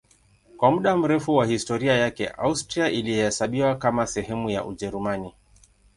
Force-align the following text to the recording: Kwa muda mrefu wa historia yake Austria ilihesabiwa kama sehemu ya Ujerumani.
Kwa 0.57 0.71
muda 0.71 0.97
mrefu 0.97 1.35
wa 1.35 1.45
historia 1.45 1.93
yake 1.93 2.27
Austria 2.27 2.89
ilihesabiwa 2.89 3.75
kama 3.75 4.07
sehemu 4.07 4.49
ya 4.49 4.65
Ujerumani. 4.65 5.33